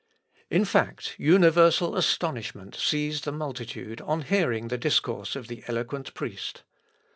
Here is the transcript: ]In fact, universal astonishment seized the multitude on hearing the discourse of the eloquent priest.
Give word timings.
]In 0.57 0.65
fact, 0.65 1.13
universal 1.19 1.95
astonishment 1.95 2.73
seized 2.73 3.23
the 3.23 3.31
multitude 3.31 4.01
on 4.01 4.23
hearing 4.23 4.69
the 4.69 4.77
discourse 4.79 5.35
of 5.35 5.47
the 5.47 5.63
eloquent 5.67 6.15
priest. 6.15 6.63